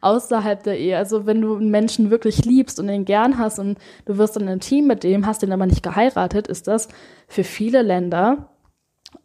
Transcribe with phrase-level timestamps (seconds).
[0.00, 0.96] außerhalb der Ehe.
[0.96, 4.48] Also wenn du einen Menschen wirklich liebst und ihn gern hast und du wirst dann
[4.48, 6.88] ein Team mit dem, hast den aber nicht geheiratet, ist das
[7.26, 8.48] für viele Länder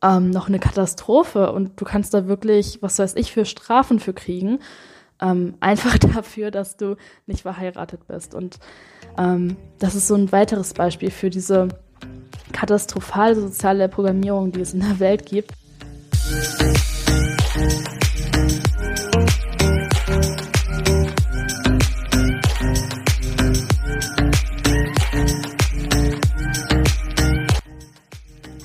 [0.02, 4.14] ähm, noch eine Katastrophe und du kannst da wirklich, was weiß ich, für Strafen für
[4.14, 4.60] kriegen.
[5.22, 6.96] Ähm, einfach dafür, dass du
[7.28, 8.34] nicht verheiratet bist.
[8.34, 8.60] Und
[9.18, 11.68] ähm, das ist so ein weiteres Beispiel für diese
[12.52, 15.52] katastrophale soziale Programmierung, die es in der Welt gibt.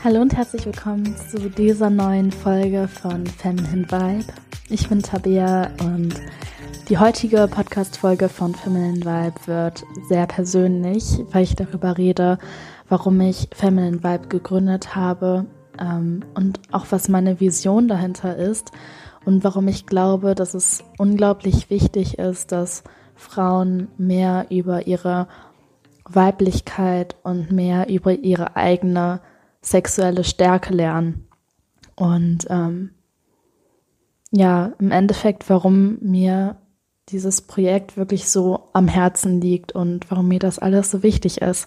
[0.09, 4.33] Hallo und herzlich willkommen zu dieser neuen Folge von Feminine Vibe.
[4.71, 6.15] Ich bin Tabea und
[6.89, 12.39] die heutige Podcast-Folge von Feminine Vibe wird sehr persönlich, weil ich darüber rede,
[12.89, 15.45] warum ich Feminine Vibe gegründet habe
[15.79, 18.73] ähm, und auch was meine Vision dahinter ist
[19.27, 22.83] und warum ich glaube, dass es unglaublich wichtig ist, dass
[23.15, 25.29] Frauen mehr über ihre
[26.07, 29.21] Weiblichkeit und mehr über ihre eigene
[29.71, 31.29] sexuelle Stärke lernen.
[31.97, 32.91] Und ähm,
[34.31, 36.57] ja, im Endeffekt, warum mir
[37.09, 41.67] dieses Projekt wirklich so am Herzen liegt und warum mir das alles so wichtig ist.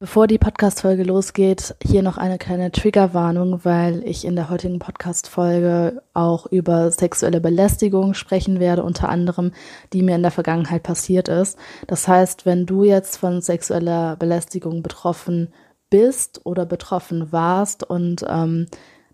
[0.00, 6.02] Bevor die Podcast-Folge losgeht, hier noch eine kleine Triggerwarnung, weil ich in der heutigen Podcast-Folge
[6.12, 9.52] auch über sexuelle Belästigung sprechen werde, unter anderem,
[9.94, 11.58] die mir in der Vergangenheit passiert ist.
[11.86, 15.54] Das heißt, wenn du jetzt von sexueller Belästigung betroffen
[15.94, 18.66] bist oder betroffen warst und ähm,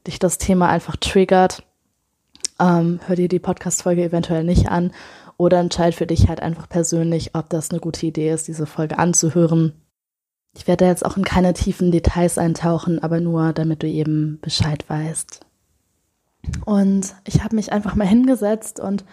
[0.06, 1.62] dich das Thema einfach triggert,
[2.58, 4.90] ähm, hör dir die Podcast-Folge eventuell nicht an
[5.36, 8.98] oder entscheid für dich halt einfach persönlich, ob das eine gute Idee ist, diese Folge
[8.98, 9.74] anzuhören.
[10.56, 14.82] Ich werde jetzt auch in keine tiefen Details eintauchen, aber nur, damit du eben Bescheid
[14.88, 15.40] weißt.
[16.64, 19.04] Und ich habe mich einfach mal hingesetzt und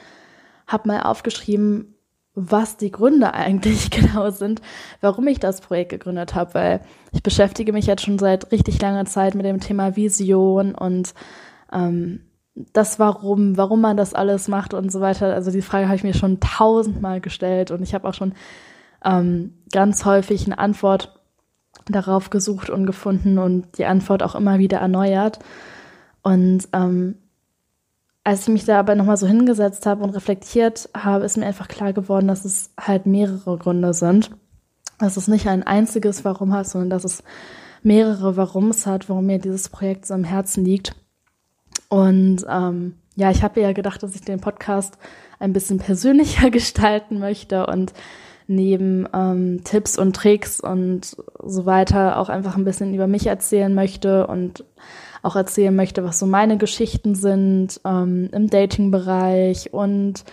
[0.67, 1.96] habe mal aufgeschrieben,
[2.39, 4.61] was die Gründe eigentlich genau sind,
[5.01, 9.05] warum ich das Projekt gegründet habe, weil ich beschäftige mich jetzt schon seit richtig langer
[9.05, 11.15] Zeit mit dem Thema Vision und
[11.73, 12.21] ähm,
[12.73, 15.33] das Warum, warum man das alles macht und so weiter.
[15.33, 18.33] Also die Frage habe ich mir schon tausendmal gestellt und ich habe auch schon
[19.03, 21.19] ähm, ganz häufig eine Antwort
[21.87, 25.39] darauf gesucht und gefunden und die Antwort auch immer wieder erneuert.
[26.23, 27.15] Und ähm,
[28.27, 31.69] als ich mich da aber nochmal so hingesetzt habe und reflektiert habe, ist mir einfach
[31.69, 34.31] klar geworden, dass es halt mehrere Gründe sind.
[34.99, 37.23] Dass es nicht ein einziges Warum hat, sondern dass es
[37.83, 40.93] mehrere Warums hat, warum mir dieses Projekt so am Herzen liegt.
[41.87, 44.97] Und ähm, ja, ich habe ja gedacht, dass ich den Podcast
[45.39, 47.93] ein bisschen persönlicher gestalten möchte und
[48.45, 51.15] neben ähm, Tipps und Tricks und
[51.45, 54.65] so weiter auch einfach ein bisschen über mich erzählen möchte und
[55.23, 60.23] auch erzählen möchte, was so meine Geschichten sind ähm, im Dating-Bereich und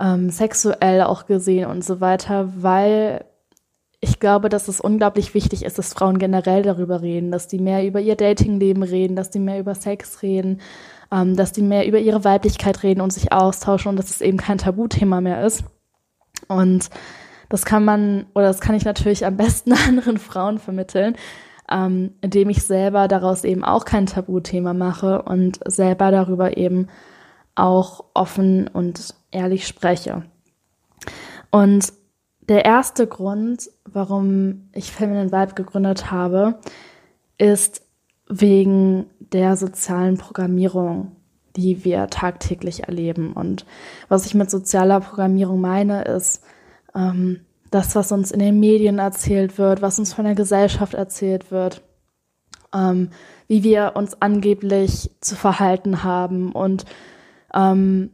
[0.00, 3.24] ähm, sexuell auch gesehen und so weiter, weil
[4.00, 7.84] ich glaube, dass es unglaublich wichtig ist, dass Frauen generell darüber reden, dass die mehr
[7.84, 10.60] über ihr Datingleben reden, dass die mehr über Sex reden,
[11.10, 14.36] ähm, dass die mehr über ihre Weiblichkeit reden und sich austauschen und dass es eben
[14.38, 15.64] kein Tabuthema mehr ist.
[16.46, 16.90] Und
[17.48, 21.16] das kann man, oder das kann ich natürlich am besten anderen Frauen vermitteln,
[21.70, 26.88] ähm, indem ich selber daraus eben auch kein Tabuthema mache und selber darüber eben
[27.54, 30.22] auch offen und ehrlich spreche.
[31.50, 31.92] Und
[32.48, 36.58] der erste Grund, warum ich Feminine Vibe gegründet habe,
[37.36, 37.82] ist
[38.28, 41.12] wegen der sozialen Programmierung,
[41.56, 43.32] die wir tagtäglich erleben.
[43.32, 43.66] Und
[44.08, 46.42] was ich mit sozialer Programmierung meine, ist,
[46.94, 47.40] ähm,
[47.70, 51.82] das, was uns in den Medien erzählt wird, was uns von der Gesellschaft erzählt wird,
[52.74, 53.10] ähm,
[53.46, 56.84] wie wir uns angeblich zu verhalten haben und
[57.54, 58.10] ähm,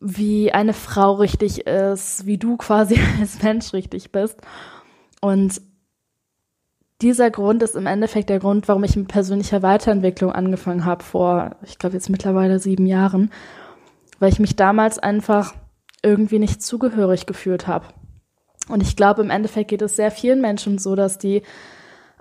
[0.00, 4.40] wie eine Frau richtig ist, wie du quasi als Mensch richtig bist.
[5.20, 5.60] Und
[7.00, 11.56] dieser Grund ist im Endeffekt der Grund, warum ich mit persönlicher Weiterentwicklung angefangen habe vor,
[11.64, 13.30] ich glaube jetzt mittlerweile sieben Jahren,
[14.18, 15.54] weil ich mich damals einfach
[16.02, 17.86] irgendwie nicht zugehörig gefühlt habe.
[18.68, 21.42] Und ich glaube, im Endeffekt geht es sehr vielen Menschen so, dass die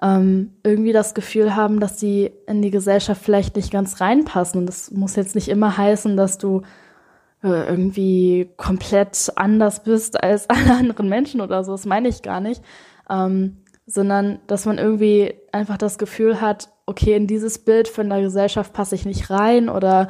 [0.01, 4.59] ähm, irgendwie das Gefühl haben, dass sie in die Gesellschaft vielleicht nicht ganz reinpassen.
[4.59, 6.61] Und das muss jetzt nicht immer heißen, dass du
[7.43, 11.71] äh, irgendwie komplett anders bist als alle anderen Menschen oder so.
[11.71, 12.61] Das meine ich gar nicht.
[13.09, 18.21] Ähm, sondern dass man irgendwie einfach das Gefühl hat, okay, in dieses Bild von der
[18.21, 20.07] Gesellschaft passe ich nicht rein oder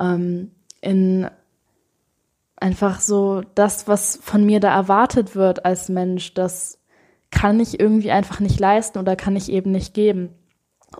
[0.00, 0.50] ähm,
[0.80, 1.28] in
[2.56, 6.78] einfach so das, was von mir da erwartet wird als Mensch, das
[7.30, 10.30] kann ich irgendwie einfach nicht leisten oder kann ich eben nicht geben.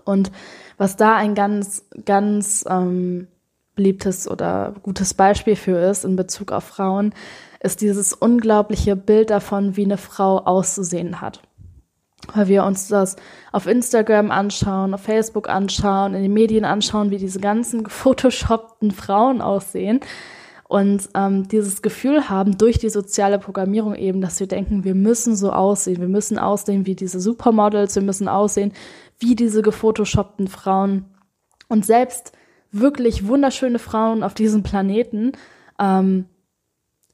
[0.03, 0.31] Und
[0.77, 3.27] was da ein ganz, ganz ähm,
[3.75, 7.13] beliebtes oder gutes Beispiel für ist in Bezug auf Frauen,
[7.61, 11.41] ist dieses unglaubliche Bild davon, wie eine Frau auszusehen hat.
[12.33, 13.15] Weil wir uns das
[13.51, 19.41] auf Instagram anschauen, auf Facebook anschauen, in den Medien anschauen, wie diese ganzen gefotoshoppten Frauen
[19.41, 20.01] aussehen
[20.67, 25.35] und ähm, dieses Gefühl haben durch die soziale Programmierung eben, dass wir denken, wir müssen
[25.35, 28.73] so aussehen, wir müssen aussehen wie diese Supermodels, wir müssen aussehen
[29.19, 31.05] wie diese gefotoshoppten Frauen.
[31.67, 32.31] Und selbst
[32.71, 35.33] wirklich wunderschöne Frauen auf diesem Planeten,
[35.79, 36.25] ähm,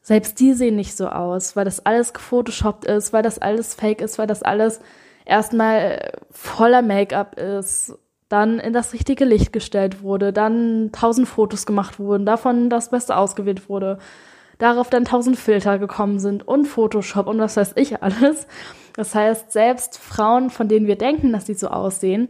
[0.02, 4.02] selbst die sehen nicht so aus, weil das alles gefotoshoppt ist, weil das alles fake
[4.02, 4.80] ist, weil das alles
[5.26, 7.94] erstmal voller Make-up ist,
[8.32, 13.18] dann in das richtige Licht gestellt wurde, dann tausend Fotos gemacht wurden, davon das Beste
[13.18, 13.98] ausgewählt wurde,
[14.58, 18.48] darauf dann tausend Filter gekommen sind und Photoshop und was weiß ich alles.
[18.96, 22.28] Das heißt, selbst Frauen, von denen wir denken, dass sie so aussehen,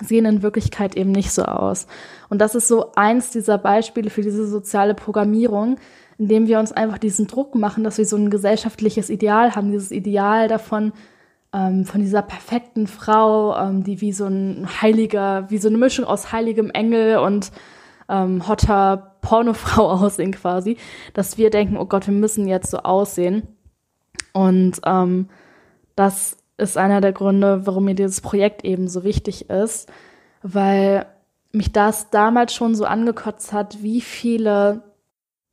[0.00, 1.86] sehen in Wirklichkeit eben nicht so aus.
[2.28, 5.76] Und das ist so eins dieser Beispiele für diese soziale Programmierung,
[6.18, 9.90] indem wir uns einfach diesen Druck machen, dass wir so ein gesellschaftliches Ideal haben, dieses
[9.90, 10.92] Ideal davon,
[11.52, 16.04] ähm, von dieser perfekten Frau, ähm, die wie so ein heiliger, wie so eine Mischung
[16.04, 17.52] aus heiligem Engel und
[18.08, 20.76] ähm, hotter Pornofrau aussehen quasi,
[21.14, 23.48] dass wir denken, oh Gott, wir müssen jetzt so aussehen.
[24.32, 25.28] Und ähm,
[25.96, 29.90] das ist einer der Gründe, warum mir dieses Projekt eben so wichtig ist,
[30.42, 31.06] weil
[31.52, 34.82] mich das damals schon so angekotzt hat, wie viele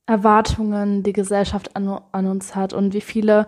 [0.08, 3.48] Erwartungen die Gesellschaft an, an uns hat und wie viele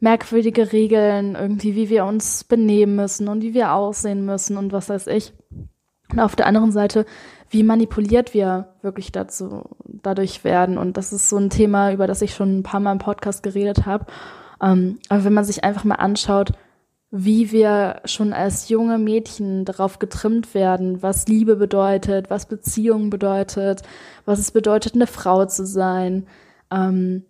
[0.00, 4.88] merkwürdige Regeln, irgendwie, wie wir uns benehmen müssen und wie wir aussehen müssen und was
[4.88, 5.32] weiß ich.
[6.10, 7.06] Und auf der anderen Seite,
[7.50, 10.78] wie manipuliert wir wirklich dazu, dadurch werden.
[10.78, 13.42] Und das ist so ein Thema, über das ich schon ein paar Mal im Podcast
[13.42, 14.06] geredet habe.
[14.62, 16.52] Ähm, aber wenn man sich einfach mal anschaut,
[17.10, 23.82] wie wir schon als junge Mädchen darauf getrimmt werden, was Liebe bedeutet, was Beziehung bedeutet,
[24.24, 26.26] was es bedeutet, eine Frau zu sein,
[26.70, 27.24] ähm,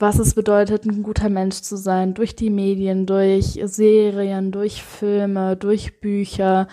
[0.00, 5.56] was es bedeutet, ein guter Mensch zu sein, durch die Medien, durch Serien, durch Filme,
[5.56, 6.68] durch Bücher,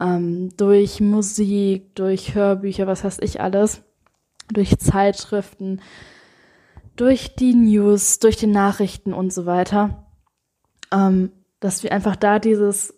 [0.00, 3.82] ähm, durch Musik, durch Hörbücher, was heißt ich alles,
[4.52, 5.80] durch Zeitschriften,
[6.96, 10.06] durch die News, durch die Nachrichten und so weiter,
[10.92, 11.30] ähm,
[11.60, 12.92] dass wir einfach da dieses,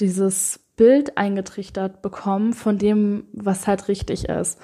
[0.00, 4.58] dieses Bild eingetrichtert bekommen von dem, was halt richtig ist.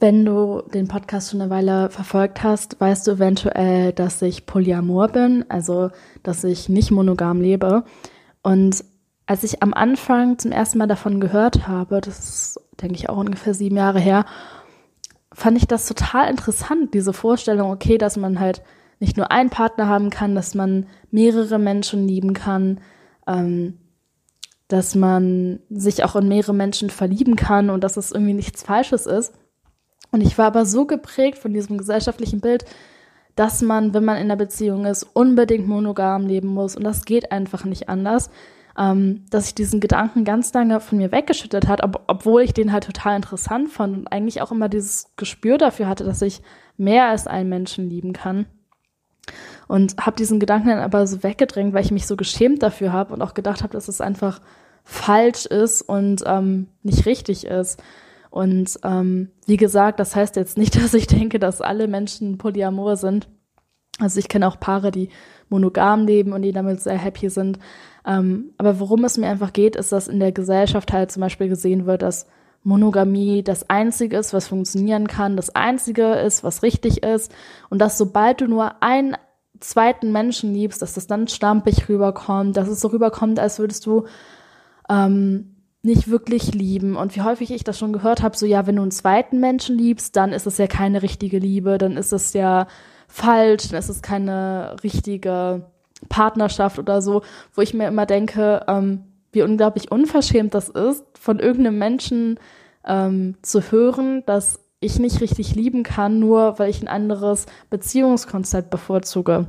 [0.00, 5.08] Wenn du den Podcast schon eine Weile verfolgt hast, weißt du eventuell, dass ich Polyamor
[5.08, 5.90] bin, also
[6.22, 7.84] dass ich nicht monogam lebe.
[8.42, 8.82] Und
[9.26, 13.18] als ich am Anfang zum ersten Mal davon gehört habe, das ist, denke ich, auch
[13.18, 14.24] ungefähr sieben Jahre her,
[15.34, 18.62] fand ich das total interessant, diese Vorstellung, okay, dass man halt
[19.00, 22.80] nicht nur einen Partner haben kann, dass man mehrere Menschen lieben kann,
[23.26, 23.78] ähm,
[24.68, 29.04] dass man sich auch in mehrere Menschen verlieben kann und dass es irgendwie nichts Falsches
[29.04, 29.34] ist.
[30.10, 32.64] Und ich war aber so geprägt von diesem gesellschaftlichen Bild,
[33.36, 36.76] dass man, wenn man in einer Beziehung ist, unbedingt monogam leben muss.
[36.76, 38.30] Und das geht einfach nicht anders.
[38.78, 42.72] Ähm, dass ich diesen Gedanken ganz lange von mir weggeschüttet hat, ob, obwohl ich den
[42.72, 46.40] halt total interessant fand und eigentlich auch immer dieses Gespür dafür hatte, dass ich
[46.76, 48.46] mehr als einen Menschen lieben kann.
[49.66, 53.12] Und habe diesen Gedanken dann aber so weggedrängt, weil ich mich so geschämt dafür habe
[53.12, 54.40] und auch gedacht habe, dass es einfach
[54.84, 57.82] falsch ist und ähm, nicht richtig ist.
[58.30, 62.96] Und ähm, wie gesagt, das heißt jetzt nicht, dass ich denke, dass alle Menschen polyamor
[62.96, 63.28] sind.
[63.98, 65.10] Also ich kenne auch Paare, die
[65.48, 67.58] monogam leben und die damit sehr happy sind.
[68.06, 71.48] Ähm, aber worum es mir einfach geht, ist, dass in der Gesellschaft halt zum Beispiel
[71.48, 72.26] gesehen wird, dass
[72.62, 77.32] Monogamie das Einzige ist, was funktionieren kann, das Einzige ist, was richtig ist.
[77.68, 79.16] Und dass sobald du nur einen
[79.60, 84.06] zweiten Menschen liebst, dass das dann stampig rüberkommt, dass es so rüberkommt, als würdest du
[84.88, 85.49] ähm,
[85.82, 86.96] nicht wirklich lieben.
[86.96, 89.76] Und wie häufig ich das schon gehört habe, so ja, wenn du einen zweiten Menschen
[89.76, 92.66] liebst, dann ist es ja keine richtige Liebe, dann ist es ja
[93.08, 95.66] falsch, dann ist es keine richtige
[96.08, 97.22] Partnerschaft oder so,
[97.54, 102.40] wo ich mir immer denke, ähm, wie unglaublich unverschämt das ist, von irgendeinem Menschen
[102.84, 108.70] ähm, zu hören, dass ich nicht richtig lieben kann, nur weil ich ein anderes Beziehungskonzept
[108.70, 109.46] bevorzuge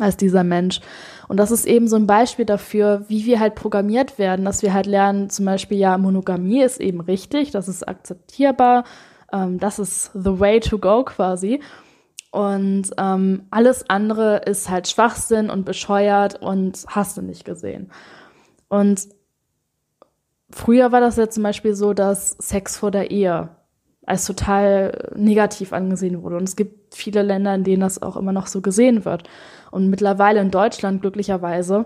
[0.00, 0.80] als dieser Mensch.
[1.28, 4.72] Und das ist eben so ein Beispiel dafür, wie wir halt programmiert werden, dass wir
[4.72, 8.84] halt lernen, zum Beispiel, ja, Monogamie ist eben richtig, das ist akzeptierbar,
[9.32, 11.60] ähm, das ist the way to go quasi.
[12.30, 17.90] Und ähm, alles andere ist halt Schwachsinn und bescheuert und hast du nicht gesehen.
[18.68, 19.08] Und
[20.50, 23.56] früher war das ja zum Beispiel so, dass Sex vor der Ehe
[24.06, 26.36] als total negativ angesehen wurde.
[26.36, 29.24] Und es gibt viele Länder, in denen das auch immer noch so gesehen wird.
[29.76, 31.84] Und mittlerweile in Deutschland glücklicherweise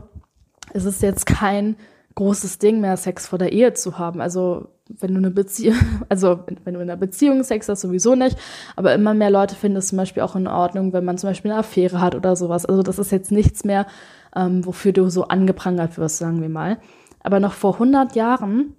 [0.75, 1.75] ist es jetzt kein
[2.15, 4.21] großes Ding mehr, Sex vor der Ehe zu haben.
[4.21, 4.69] Also
[5.01, 5.75] wenn du eine Beziehung,
[6.09, 8.39] also wenn du in einer Beziehung Sex hast, sowieso nicht,
[8.77, 11.51] aber immer mehr Leute finden es zum Beispiel auch in Ordnung, wenn man zum Beispiel
[11.51, 12.65] eine Affäre hat oder sowas.
[12.65, 13.89] Also das ist jetzt nichts mehr,
[14.37, 16.79] ähm, wofür du so angeprangert wirst, sagen wir mal.
[17.25, 18.77] Aber noch vor 100 Jahren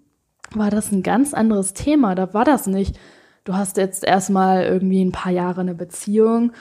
[0.56, 2.16] war das ein ganz anderes Thema.
[2.16, 2.98] Da war das nicht.
[3.44, 6.54] Du hast jetzt erstmal irgendwie ein paar Jahre eine Beziehung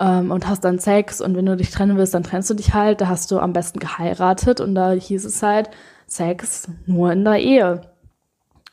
[0.00, 2.74] ähm, und hast dann Sex und wenn du dich trennen willst, dann trennst du dich
[2.74, 3.00] halt.
[3.00, 5.70] Da hast du am besten geheiratet und da hieß es halt
[6.06, 7.82] Sex nur in der Ehe.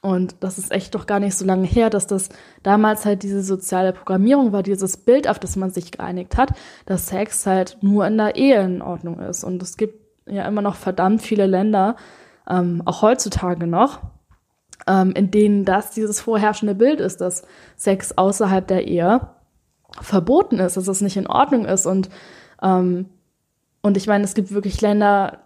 [0.01, 2.29] Und das ist echt doch gar nicht so lange her, dass das
[2.63, 6.51] damals halt diese soziale Programmierung war, dieses Bild, auf das man sich geeinigt hat,
[6.85, 9.43] dass Sex halt nur in der Ehe in Ordnung ist.
[9.43, 11.97] Und es gibt ja immer noch verdammt viele Länder,
[12.49, 13.99] ähm, auch heutzutage noch,
[14.87, 17.43] ähm, in denen das dieses vorherrschende Bild ist, dass
[17.75, 19.27] Sex außerhalb der Ehe
[20.01, 21.85] verboten ist, dass es nicht in Ordnung ist.
[21.85, 22.09] Und,
[22.61, 23.05] ähm,
[23.81, 25.39] und ich meine, es gibt wirklich Länder,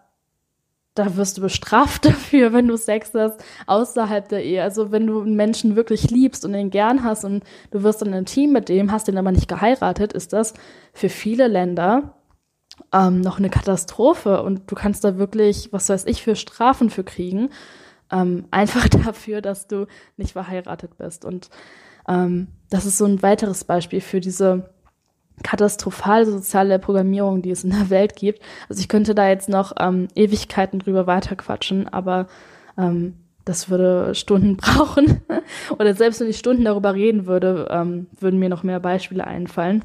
[0.95, 4.63] da wirst du bestraft dafür, wenn du Sex hast außerhalb der Ehe.
[4.63, 8.13] Also wenn du einen Menschen wirklich liebst und ihn gern hast und du wirst dann
[8.13, 10.53] intim mit dem, hast ihn aber nicht geheiratet, ist das
[10.93, 12.15] für viele Länder
[12.93, 17.03] ähm, noch eine Katastrophe und du kannst da wirklich, was weiß ich, für Strafen für
[17.03, 17.49] kriegen.
[18.11, 21.25] Ähm, einfach dafür, dass du nicht verheiratet bist.
[21.25, 21.49] Und
[22.07, 24.69] ähm, das ist so ein weiteres Beispiel für diese
[25.43, 28.41] katastrophale soziale Programmierung, die es in der Welt gibt.
[28.69, 32.27] Also ich könnte da jetzt noch ähm, Ewigkeiten drüber weiterquatschen, aber
[32.77, 33.15] ähm,
[33.45, 35.21] das würde Stunden brauchen.
[35.77, 39.83] Oder selbst wenn ich Stunden darüber reden würde, ähm, würden mir noch mehr Beispiele einfallen.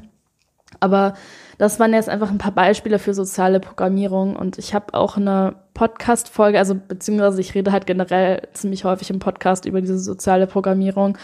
[0.79, 1.13] Aber
[1.57, 5.55] das waren jetzt einfach ein paar Beispiele für soziale Programmierung und ich habe auch eine
[5.73, 11.17] Podcast-Folge, also beziehungsweise ich rede halt generell ziemlich häufig im Podcast über diese soziale Programmierung.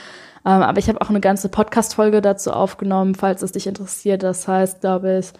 [0.45, 4.23] Ähm, aber ich habe auch eine ganze Podcast-Folge dazu aufgenommen, falls es dich interessiert.
[4.23, 5.31] Das heißt, glaube ich,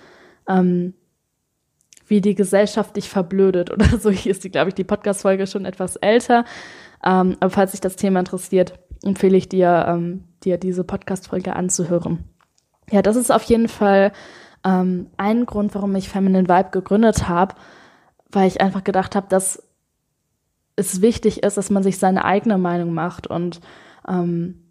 [0.48, 0.93] ähm,
[2.07, 4.10] wie die Gesellschaft dich verblödet oder so.
[4.10, 6.45] Hier ist die, glaube ich, die Podcast-Folge schon etwas älter.
[7.03, 12.24] Ähm, aber falls dich das Thema interessiert, empfehle ich dir, ähm, dir diese Podcast-Folge anzuhören.
[12.91, 14.12] Ja, das ist auf jeden Fall
[14.63, 17.55] ähm, ein Grund, warum ich Feminine Vibe gegründet habe,
[18.31, 19.62] weil ich einfach gedacht habe, dass
[20.75, 23.60] es wichtig ist, dass man sich seine eigene Meinung macht und
[24.07, 24.62] ähm,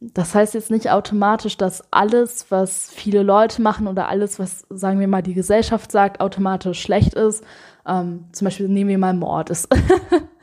[0.00, 5.00] das heißt jetzt nicht automatisch, dass alles, was viele Leute machen oder alles, was, sagen
[5.00, 7.42] wir mal, die Gesellschaft sagt, automatisch schlecht ist.
[7.86, 9.50] Ähm, zum Beispiel nehmen wir mal Mord.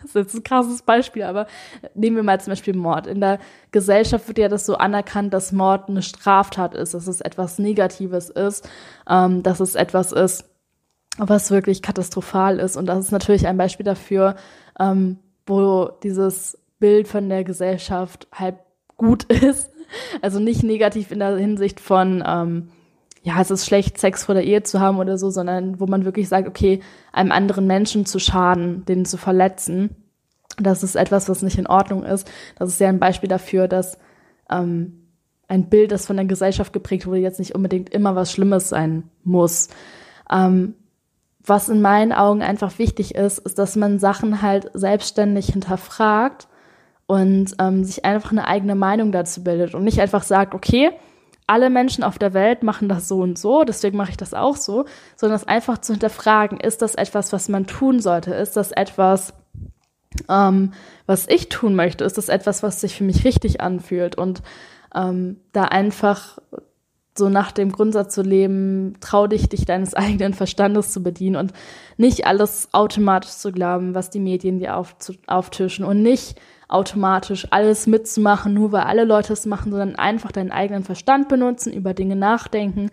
[0.05, 1.47] Das ist jetzt ein krasses Beispiel, aber
[1.95, 3.07] nehmen wir mal zum Beispiel Mord.
[3.07, 3.39] In der
[3.71, 8.29] Gesellschaft wird ja das so anerkannt, dass Mord eine Straftat ist, dass es etwas Negatives
[8.29, 8.69] ist,
[9.09, 10.45] ähm, dass es etwas ist,
[11.17, 12.77] was wirklich katastrophal ist.
[12.77, 14.35] Und das ist natürlich ein Beispiel dafür,
[14.79, 18.57] ähm, wo dieses Bild von der Gesellschaft halt
[18.97, 19.71] gut ist.
[20.21, 22.69] Also nicht negativ in der Hinsicht von, ähm,
[23.23, 26.05] ja, es ist schlecht, Sex vor der Ehe zu haben oder so, sondern wo man
[26.05, 29.95] wirklich sagt, okay, einem anderen Menschen zu schaden, den zu verletzen,
[30.57, 32.29] das ist etwas, was nicht in Ordnung ist.
[32.57, 33.97] Das ist ja ein Beispiel dafür, dass
[34.49, 35.05] ähm,
[35.47, 39.09] ein Bild, das von der Gesellschaft geprägt wurde, jetzt nicht unbedingt immer was Schlimmes sein
[39.23, 39.69] muss.
[40.31, 40.75] Ähm,
[41.43, 46.47] was in meinen Augen einfach wichtig ist, ist, dass man Sachen halt selbstständig hinterfragt
[47.07, 50.91] und ähm, sich einfach eine eigene Meinung dazu bildet und nicht einfach sagt, okay,
[51.47, 54.55] alle Menschen auf der Welt machen das so und so, deswegen mache ich das auch
[54.55, 54.85] so,
[55.15, 58.33] sondern es einfach zu hinterfragen, ist das etwas, was man tun sollte?
[58.33, 59.33] Ist das etwas,
[60.27, 60.73] ähm,
[61.05, 62.03] was ich tun möchte?
[62.03, 64.17] Ist das etwas, was sich für mich richtig anfühlt?
[64.17, 64.41] Und
[64.95, 66.39] ähm, da einfach
[67.17, 71.53] so nach dem Grundsatz zu leben, trau dich, dich deines eigenen Verstandes zu bedienen und
[71.97, 74.83] nicht alles automatisch zu glauben, was die Medien dir
[75.27, 76.39] auftischen und nicht
[76.75, 81.73] automatisch alles mitzumachen, nur weil alle Leute es machen, sondern einfach deinen eigenen Verstand benutzen,
[81.73, 82.91] über Dinge nachdenken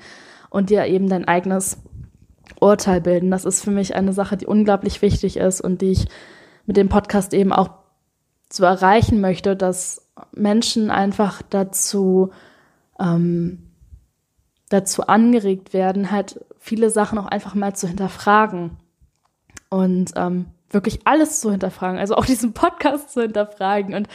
[0.51, 1.79] und dir eben dein eigenes
[2.61, 3.31] Urteil bilden.
[3.31, 6.07] Das ist für mich eine Sache, die unglaublich wichtig ist und die ich
[6.65, 7.71] mit dem Podcast eben auch
[8.49, 12.31] zu erreichen möchte, dass Menschen einfach dazu
[13.01, 13.73] ähm,
[14.69, 18.79] dazu angeregt werden, halt viele Sachen auch einfach mal zu hinterfragen
[19.69, 24.09] und ähm, wirklich alles zu hinterfragen, also auch diesen Podcast zu hinterfragen und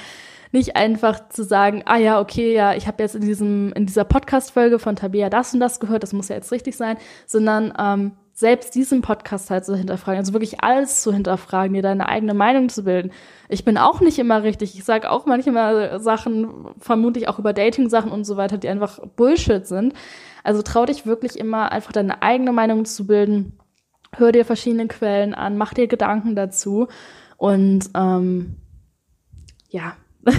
[0.51, 4.05] nicht einfach zu sagen, ah ja, okay, ja, ich habe jetzt in diesem in dieser
[4.05, 8.13] Podcast-Folge von Tabea das und das gehört, das muss ja jetzt richtig sein, sondern ähm,
[8.37, 12.69] selbst diesen Podcast halt zu hinterfragen, also wirklich alles zu hinterfragen, dir deine eigene Meinung
[12.69, 13.11] zu bilden.
[13.49, 14.75] Ich bin auch nicht immer richtig.
[14.77, 19.65] Ich sage auch manchmal Sachen, vermutlich auch über Dating-Sachen und so weiter, die einfach Bullshit
[19.65, 19.95] sind.
[20.43, 23.56] Also trau dich wirklich immer einfach deine eigene Meinung zu bilden
[24.17, 26.87] hör dir verschiedene Quellen an, mach dir Gedanken dazu
[27.37, 28.55] und ähm,
[29.69, 29.95] ja.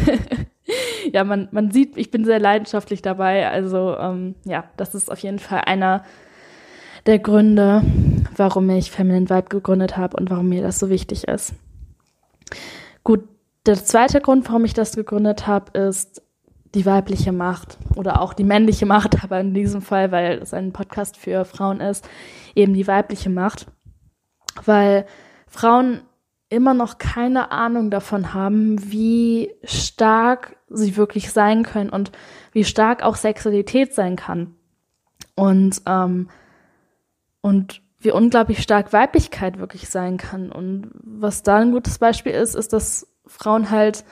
[1.12, 3.48] ja, man, man sieht, ich bin sehr leidenschaftlich dabei.
[3.48, 6.04] Also ähm, ja, das ist auf jeden Fall einer
[7.06, 7.82] der Gründe,
[8.36, 11.54] warum ich Feminine Vibe gegründet habe und warum mir das so wichtig ist.
[13.04, 13.24] Gut,
[13.66, 16.22] der zweite Grund, warum ich das gegründet habe, ist
[16.74, 20.72] die weibliche Macht oder auch die männliche Macht, aber in diesem Fall, weil es ein
[20.72, 22.08] Podcast für Frauen ist,
[22.54, 23.66] eben die weibliche Macht,
[24.64, 25.06] weil
[25.46, 26.02] Frauen
[26.50, 32.10] immer noch keine Ahnung davon haben, wie stark sie wirklich sein können und
[32.52, 34.54] wie stark auch Sexualität sein kann.
[35.34, 36.30] Und, ähm,
[37.42, 40.50] und wie unglaublich stark Weiblichkeit wirklich sein kann.
[40.50, 44.04] Und was da ein gutes Beispiel ist, ist, dass Frauen halt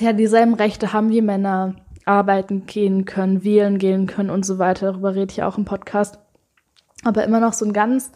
[0.00, 4.92] ja dieselben Rechte haben wie Männer, arbeiten gehen können, wählen gehen können und so weiter.
[4.92, 6.18] Darüber rede ich auch im Podcast.
[7.04, 8.10] Aber immer noch so ein ganz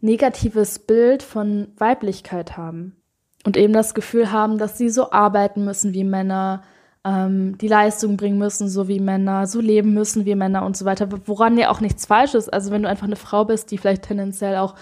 [0.00, 2.96] negatives Bild von Weiblichkeit haben.
[3.44, 6.62] Und eben das Gefühl haben, dass sie so arbeiten müssen wie Männer,
[7.04, 10.84] ähm, die Leistung bringen müssen, so wie Männer, so leben müssen wie Männer und so
[10.84, 12.52] weiter, woran ja auch nichts falsch ist.
[12.52, 14.74] Also wenn du einfach eine Frau bist, die vielleicht tendenziell auch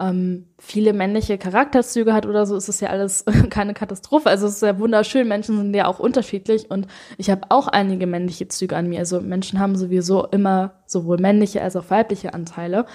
[0.00, 4.28] ähm, viele männliche Charakterzüge hat oder so, ist es ja alles keine Katastrophe.
[4.28, 5.28] Also es ist ja wunderschön.
[5.28, 6.86] Menschen sind ja auch unterschiedlich und
[7.16, 8.98] ich habe auch einige männliche Züge an mir.
[8.98, 12.86] Also Menschen haben sowieso immer sowohl männliche als auch weibliche Anteile.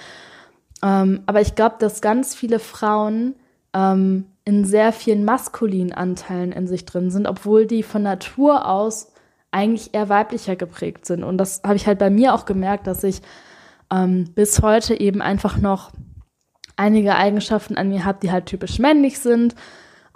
[0.82, 3.34] Ähm, aber ich glaube, dass ganz viele Frauen
[3.74, 9.12] ähm, in sehr vielen maskulinen Anteilen in sich drin sind, obwohl die von Natur aus
[9.52, 11.24] eigentlich eher weiblicher geprägt sind.
[11.24, 13.22] Und das habe ich halt bei mir auch gemerkt, dass ich
[13.92, 15.90] ähm, bis heute eben einfach noch
[16.80, 19.54] einige Eigenschaften an mir habe, die halt typisch männlich sind.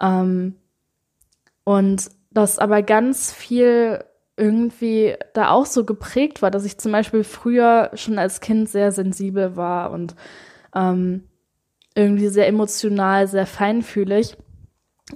[0.00, 0.56] Ähm,
[1.62, 4.04] und das aber ganz viel
[4.36, 8.90] irgendwie da auch so geprägt war, dass ich zum Beispiel früher schon als Kind sehr
[8.90, 10.16] sensibel war und
[10.74, 11.28] ähm,
[11.94, 14.36] irgendwie sehr emotional, sehr feinfühlig.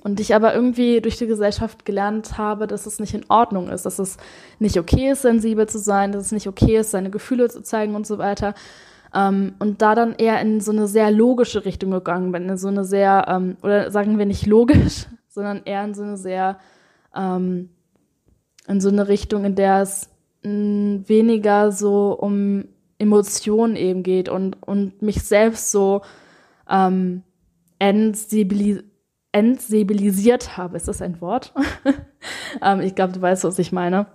[0.02, 3.86] Und ich aber irgendwie durch die Gesellschaft gelernt habe, dass es nicht in Ordnung ist,
[3.86, 4.18] dass es
[4.58, 7.96] nicht okay ist, sensibel zu sein, dass es nicht okay ist, seine Gefühle zu zeigen
[7.96, 8.54] und so weiter.
[9.14, 12.68] Ähm, und da dann eher in so eine sehr logische Richtung gegangen bin, in so
[12.68, 16.58] eine sehr, ähm, oder sagen wir nicht logisch, sondern eher in so eine sehr,
[17.14, 17.70] ähm,
[18.66, 20.10] in so eine Richtung, in der es
[20.42, 22.64] mh, weniger so um
[22.98, 26.02] Emotionen eben geht und, und mich selbst so
[26.68, 27.22] ähm,
[27.78, 28.82] entsensibilis
[29.30, 30.76] entsensibilisiert habe.
[30.76, 31.52] Ist das ein Wort?
[32.62, 34.06] ähm, ich glaube, du weißt, was ich meine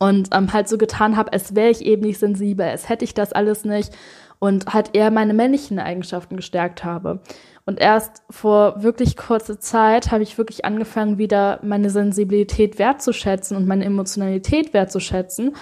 [0.00, 3.14] und ähm, halt so getan habe, als wäre ich eben nicht sensibel, als hätte ich
[3.14, 3.94] das alles nicht
[4.40, 7.20] und halt eher meine männlichen Eigenschaften gestärkt habe.
[7.66, 13.68] Und erst vor wirklich kurzer Zeit habe ich wirklich angefangen, wieder meine Sensibilität wertzuschätzen und
[13.68, 15.54] meine Emotionalität wertzuschätzen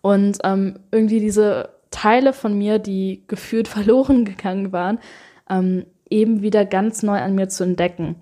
[0.00, 5.00] und ähm, irgendwie diese Teile von mir, die gefühlt verloren gegangen waren,
[5.50, 8.16] ähm, eben wieder ganz neu an mir zu entdecken.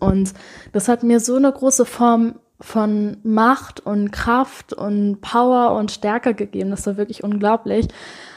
[0.00, 0.34] Und
[0.72, 6.34] das hat mir so eine große Form von Macht und Kraft und Power und Stärke
[6.34, 6.70] gegeben.
[6.70, 7.88] Das war wirklich unglaublich.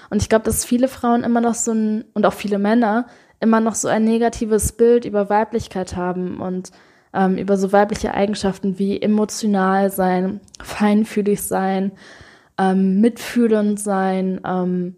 [0.10, 3.08] Und ich glaube, dass viele Frauen immer noch so ein, und auch viele Männer,
[3.40, 6.72] immer noch so ein negatives Bild über Weiblichkeit haben und
[7.14, 11.92] ähm, über so weibliche Eigenschaften wie emotional sein, feinfühlig sein,
[12.58, 14.96] ähm, mitfühlend sein, ähm,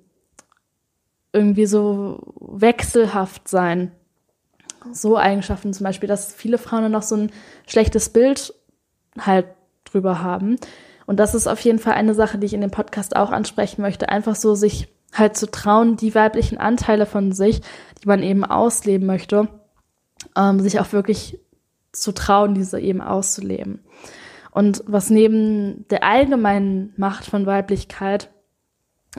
[1.34, 3.92] irgendwie so wechselhaft sein.
[4.92, 7.32] So Eigenschaften zum Beispiel, dass viele Frauen noch so ein
[7.68, 8.54] schlechtes Bild
[9.26, 9.48] halt
[9.86, 10.58] drüber haben.
[11.06, 13.82] Und das ist auf jeden Fall eine Sache, die ich in dem Podcast auch ansprechen
[13.82, 14.10] möchte.
[14.10, 17.62] Einfach so sich halt zu trauen, die weiblichen Anteile von sich,
[18.02, 19.48] die man eben ausleben möchte,
[20.38, 21.40] ähm, sich auch wirklich
[21.92, 23.80] zu trauen, diese eben auszuleben.
[24.52, 28.30] Und was neben der allgemeinen Macht von Weiblichkeit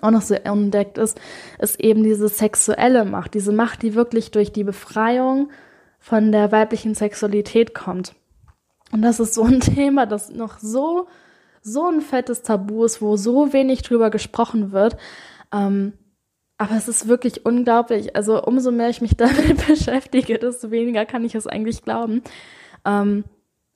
[0.00, 1.20] auch noch so entdeckt ist,
[1.58, 5.50] ist eben diese sexuelle Macht, diese Macht, die wirklich durch die Befreiung
[5.98, 8.14] von der weiblichen Sexualität kommt.
[8.92, 11.06] Und das ist so ein Thema, das noch so,
[11.62, 14.96] so ein fettes Tabu ist, wo so wenig drüber gesprochen wird.
[15.52, 15.94] Ähm,
[16.58, 18.14] aber es ist wirklich unglaublich.
[18.16, 22.22] Also umso mehr ich mich damit beschäftige, desto weniger kann ich es eigentlich glauben.
[22.84, 23.24] Ähm,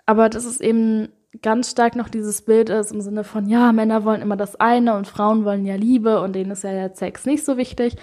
[0.06, 1.08] aber das ist eben
[1.42, 4.94] ganz stark noch dieses Bild ist im Sinne von, ja, Männer wollen immer das eine
[4.96, 7.96] und Frauen wollen ja Liebe und denen ist ja der Sex nicht so wichtig.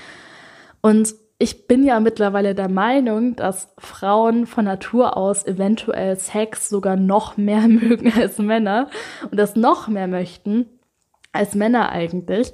[0.82, 6.96] Und ich bin ja mittlerweile der Meinung, dass Frauen von Natur aus eventuell Sex sogar
[6.96, 8.92] noch mehr mögen als Männer
[9.24, 10.68] und das noch mehr möchten
[11.32, 12.54] als Männer eigentlich.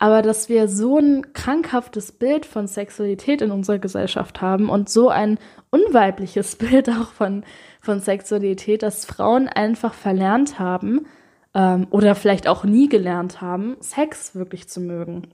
[0.00, 5.10] Aber dass wir so ein krankhaftes Bild von Sexualität in unserer Gesellschaft haben und so
[5.10, 5.38] ein
[5.70, 7.44] unweibliches Bild auch von,
[7.80, 11.06] von Sexualität, dass Frauen einfach verlernt haben
[11.54, 15.28] ähm, oder vielleicht auch nie gelernt haben, Sex wirklich zu mögen.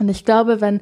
[0.00, 0.80] Und ich glaube, wenn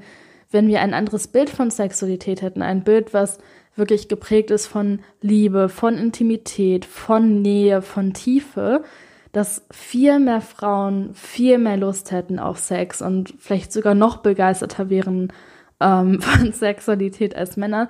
[0.52, 3.38] wenn wir ein anderes Bild von Sexualität hätten, ein Bild, was
[3.74, 8.84] wirklich geprägt ist von Liebe, von Intimität, von Nähe, von Tiefe,
[9.32, 14.90] dass viel mehr Frauen viel mehr Lust hätten auf Sex und vielleicht sogar noch begeisterter
[14.90, 15.32] wären
[15.80, 17.88] ähm, von Sexualität als Männer.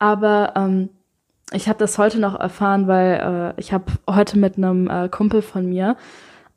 [0.00, 0.90] Aber ähm,
[1.52, 5.42] ich habe das heute noch erfahren, weil äh, ich habe heute mit einem äh, Kumpel
[5.42, 5.96] von mir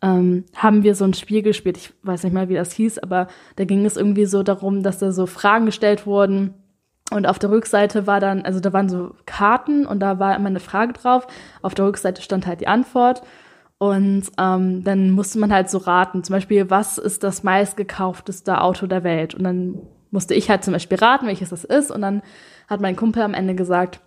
[0.03, 1.77] ähm, haben wir so ein Spiel gespielt.
[1.77, 4.99] Ich weiß nicht mal, wie das hieß, aber da ging es irgendwie so darum, dass
[4.99, 6.53] da so Fragen gestellt wurden.
[7.09, 10.47] Und auf der Rückseite war dann, also da waren so Karten und da war immer
[10.47, 11.25] eine Frage drauf.
[11.61, 13.21] Auf der Rückseite stand halt die Antwort.
[13.77, 18.87] Und ähm, dann musste man halt so raten, zum Beispiel, was ist das meistgekaufteste Auto
[18.87, 19.35] der Welt?
[19.35, 21.91] Und dann musste ich halt zum Beispiel raten, welches das ist.
[21.91, 22.23] Und dann
[22.67, 24.01] hat mein Kumpel am Ende gesagt,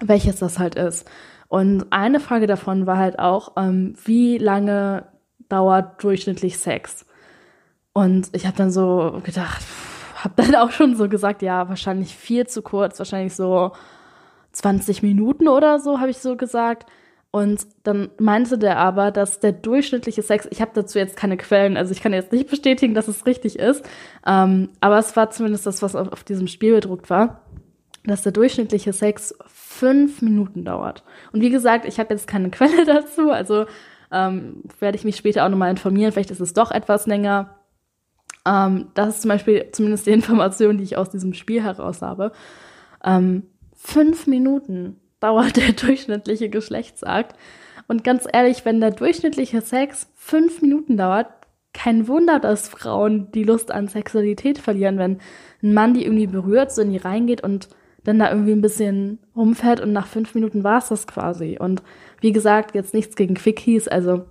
[0.00, 1.08] welches das halt ist.
[1.48, 5.04] Und eine Frage davon war halt auch, ähm, wie lange
[5.50, 7.04] dauert durchschnittlich Sex?
[7.92, 9.62] Und ich habe dann so gedacht,
[10.16, 13.72] habe dann auch schon so gesagt, ja, wahrscheinlich viel zu kurz, wahrscheinlich so
[14.52, 16.86] 20 Minuten oder so, habe ich so gesagt.
[17.32, 21.76] Und dann meinte der aber, dass der durchschnittliche Sex, ich habe dazu jetzt keine Quellen,
[21.76, 23.88] also ich kann jetzt nicht bestätigen, dass es richtig ist,
[24.26, 27.42] ähm, aber es war zumindest das, was auf, auf diesem Spiel bedruckt war,
[28.04, 31.04] dass der durchschnittliche Sex fünf Minuten dauert.
[31.32, 33.66] Und wie gesagt, ich habe jetzt keine Quelle dazu, also
[34.12, 37.56] ähm, werde ich mich später auch nochmal informieren, vielleicht ist es doch etwas länger.
[38.46, 42.32] Ähm, das ist zum Beispiel zumindest die Information, die ich aus diesem Spiel heraus habe.
[43.04, 43.44] Ähm,
[43.74, 47.36] fünf Minuten dauert der durchschnittliche Geschlechtsakt.
[47.88, 51.26] Und ganz ehrlich, wenn der durchschnittliche Sex fünf Minuten dauert,
[51.72, 55.18] kein Wunder, dass Frauen die Lust an Sexualität verlieren, wenn
[55.62, 57.68] ein Mann die irgendwie berührt, so in die reingeht und
[58.04, 61.58] dann da irgendwie ein bisschen rumfährt und nach fünf Minuten war es das quasi.
[61.58, 61.82] Und
[62.20, 64.24] wie gesagt, jetzt nichts gegen Quickies, also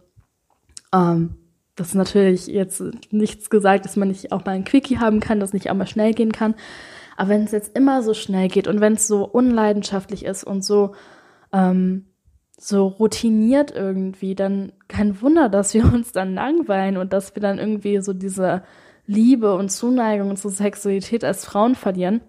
[0.94, 1.36] ähm,
[1.76, 5.40] das ist natürlich jetzt nichts gesagt, dass man nicht auch mal ein Quickie haben kann,
[5.40, 6.56] dass nicht auch mal schnell gehen kann.
[7.16, 10.64] Aber wenn es jetzt immer so schnell geht und wenn es so unleidenschaftlich ist und
[10.64, 10.94] so,
[11.54, 12.06] ähm,
[12.58, 17.60] so routiniert irgendwie, dann kein Wunder, dass wir uns dann langweilen und dass wir dann
[17.60, 18.64] irgendwie so diese
[19.06, 22.22] Liebe und Zuneigung und so Sexualität als Frauen verlieren.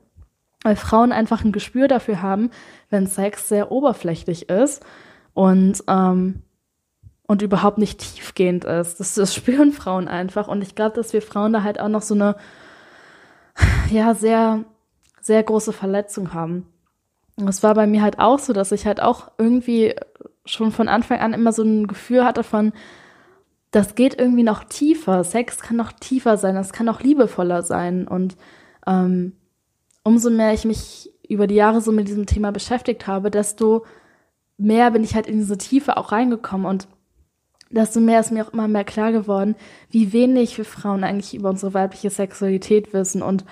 [0.62, 2.50] Weil Frauen einfach ein Gespür dafür haben,
[2.90, 4.84] wenn Sex sehr oberflächlich ist
[5.32, 6.42] und, ähm,
[7.26, 9.00] und überhaupt nicht tiefgehend ist.
[9.00, 10.48] Das, das spüren Frauen einfach.
[10.48, 12.36] Und ich glaube, dass wir Frauen da halt auch noch so eine,
[13.90, 14.64] ja, sehr
[15.20, 16.66] sehr große Verletzung haben.
[17.36, 19.94] Und es war bei mir halt auch so, dass ich halt auch irgendwie
[20.44, 22.72] schon von Anfang an immer so ein Gefühl hatte von,
[23.70, 25.22] das geht irgendwie noch tiefer.
[25.22, 28.08] Sex kann noch tiefer sein, es kann noch liebevoller sein.
[28.08, 28.36] Und
[28.86, 29.36] ähm,
[30.02, 33.84] umso mehr ich mich über die Jahre so mit diesem Thema beschäftigt habe, desto
[34.58, 36.88] mehr bin ich halt in diese Tiefe auch reingekommen und
[37.70, 39.54] desto mehr ist mir auch immer mehr klar geworden,
[39.90, 43.44] wie wenig wir Frauen eigentlich über unsere weibliche Sexualität wissen und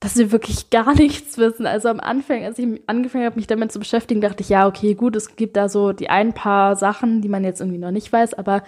[0.00, 1.66] dass wir wirklich gar nichts wissen.
[1.66, 4.94] Also am Anfang, als ich angefangen habe, mich damit zu beschäftigen, dachte ich, ja, okay,
[4.94, 8.12] gut, es gibt da so die ein paar Sachen, die man jetzt irgendwie noch nicht
[8.12, 8.64] weiß, aber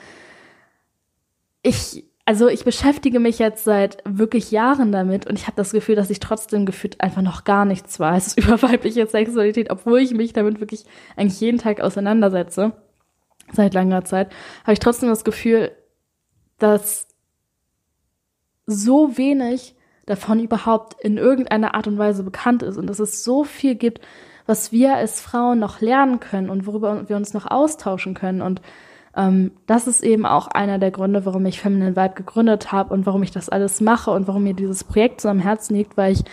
[1.63, 5.95] ich, also ich beschäftige mich jetzt seit wirklich Jahren damit und ich habe das Gefühl,
[5.95, 10.33] dass ich trotzdem gefühlt einfach noch gar nichts weiß über weibliche Sexualität, obwohl ich mich
[10.33, 10.85] damit wirklich
[11.17, 12.73] eigentlich jeden Tag auseinandersetze,
[13.53, 14.33] seit langer Zeit,
[14.65, 15.71] habe ich trotzdem das Gefühl,
[16.59, 17.07] dass
[18.67, 23.45] so wenig davon überhaupt in irgendeiner Art und Weise bekannt ist und dass es so
[23.45, 24.01] viel gibt,
[24.47, 28.43] was wir als Frauen noch lernen können und worüber wir uns noch austauschen können.
[28.43, 28.61] Und
[29.17, 33.07] ähm, das ist eben auch einer der Gründe, warum ich Feminine Vibe gegründet habe und
[33.07, 36.13] warum ich das alles mache und warum mir dieses Projekt so am Herzen liegt, weil
[36.13, 36.25] ich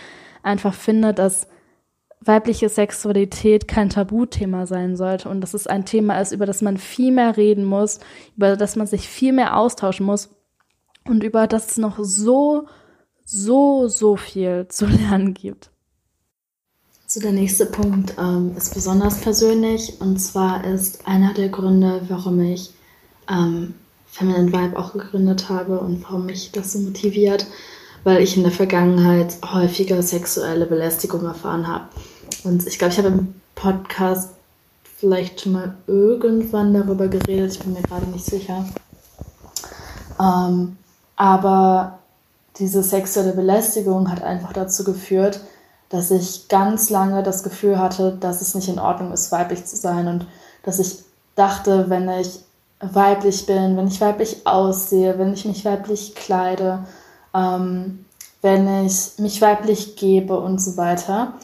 [0.42, 1.48] einfach finde, dass
[2.20, 6.78] weibliche Sexualität kein Tabuthema sein sollte und dass es ein Thema ist, über das man
[6.78, 8.00] viel mehr reden muss,
[8.36, 10.30] über das man sich viel mehr austauschen muss
[11.06, 12.66] und über das es noch so
[13.24, 15.70] so, so viel zu lernen gibt.
[17.14, 22.40] So, der nächste Punkt ähm, ist besonders persönlich und zwar ist einer der Gründe, warum
[22.40, 22.74] ich
[23.30, 23.76] ähm,
[24.08, 27.46] Feminine Vibe auch gegründet habe und warum mich das so motiviert,
[28.02, 31.84] weil ich in der Vergangenheit häufiger sexuelle Belästigung erfahren habe.
[32.42, 34.30] Und ich glaube, ich habe im Podcast
[34.98, 38.66] vielleicht schon mal irgendwann darüber geredet, ich bin mir gerade nicht sicher.
[40.18, 40.78] Ähm,
[41.14, 42.00] aber
[42.58, 45.38] diese sexuelle Belästigung hat einfach dazu geführt,
[45.88, 49.76] dass ich ganz lange das Gefühl hatte, dass es nicht in Ordnung ist, weiblich zu
[49.76, 50.26] sein und
[50.62, 52.40] dass ich dachte, wenn ich
[52.80, 56.84] weiblich bin, wenn ich weiblich aussehe, wenn ich mich weiblich kleide,
[57.34, 58.04] ähm,
[58.42, 61.34] wenn ich mich weiblich gebe und so weiter,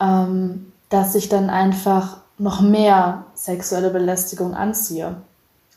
[0.00, 5.16] ähm, dass ich dann einfach noch mehr sexuelle Belästigung anziehe.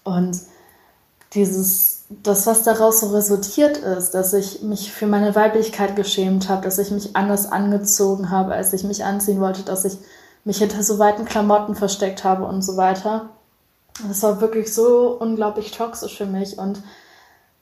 [0.03, 0.41] Und
[1.33, 6.63] dieses das, was daraus so resultiert ist, dass ich mich für meine Weiblichkeit geschämt habe,
[6.63, 9.97] dass ich mich anders angezogen habe, als ich mich anziehen wollte, dass ich
[10.43, 13.29] mich hinter so weiten Klamotten versteckt habe und so weiter.
[14.07, 16.81] Das war wirklich so unglaublich toxisch für mich und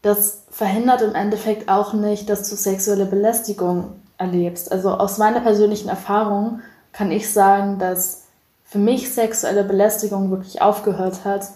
[0.02, 4.72] das verhindert im Endeffekt auch nicht, dass du sexuelle Belästigung erlebst.
[4.72, 6.60] Also aus meiner persönlichen Erfahrung
[6.92, 8.24] kann ich sagen, dass
[8.66, 11.48] für mich sexuelle Belästigung wirklich aufgehört hat,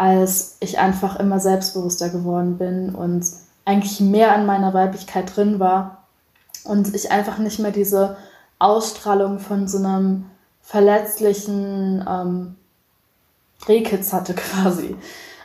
[0.00, 3.22] als ich einfach immer selbstbewusster geworden bin und
[3.66, 6.06] eigentlich mehr an meiner Weiblichkeit drin war
[6.64, 8.16] und ich einfach nicht mehr diese
[8.58, 10.24] Ausstrahlung von so einem
[10.62, 12.54] verletzlichen ähm,
[13.68, 14.96] Rehkitz hatte quasi.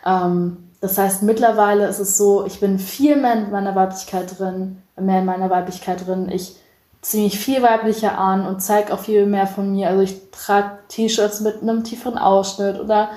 [0.05, 4.81] Ähm, das heißt, mittlerweile ist es so, ich bin viel mehr in meiner Weiblichkeit drin,
[4.95, 6.29] mehr in meiner Weiblichkeit drin.
[6.31, 6.55] Ich
[7.01, 9.89] ziehe mich viel weiblicher an und zeige auch viel mehr von mir.
[9.89, 13.09] Also ich trage T-Shirts mit einem tieferen Ausschnitt oder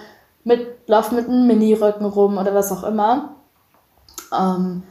[0.48, 3.36] mit, laufe mit einem Mini-Röcken rum oder was auch immer.
[4.36, 4.82] Ähm,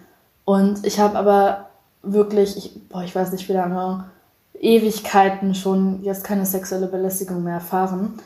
[0.45, 1.69] und ich habe aber
[2.03, 4.05] wirklich, ich, boah, ich weiß nicht wie lange,
[4.53, 8.19] Ewigkeiten schon jetzt keine sexuelle Belästigung mehr erfahren.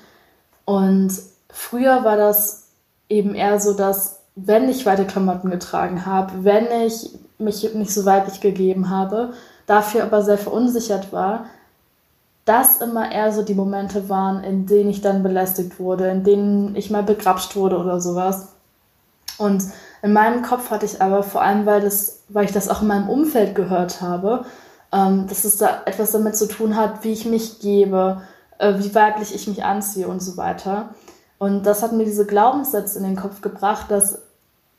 [0.66, 1.14] Und
[1.50, 2.68] früher war das
[3.10, 8.06] eben eher so, dass wenn ich weite Klamotten getragen habe, wenn ich mich nicht so
[8.06, 9.34] weiblich gegeben habe,
[9.66, 11.46] dafür aber sehr verunsichert war,
[12.46, 16.76] das immer eher so die Momente waren, in denen ich dann belästigt wurde, in denen
[16.76, 18.50] ich mal begrapscht wurde oder sowas.
[19.38, 19.64] Und
[20.02, 22.88] in meinem Kopf hatte ich aber, vor allem weil, das, weil ich das auch in
[22.88, 24.46] meinem Umfeld gehört habe,
[24.92, 28.22] ähm, dass es da etwas damit zu tun hat, wie ich mich gebe,
[28.58, 30.90] äh, wie weiblich ich mich anziehe und so weiter.
[31.38, 34.20] Und das hat mir diese Glaubenssätze in den Kopf gebracht, dass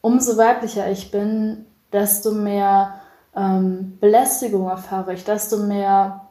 [0.01, 2.95] umso weiblicher ich bin, desto mehr
[3.35, 6.22] ähm, Belästigung erfahre ich, desto mehr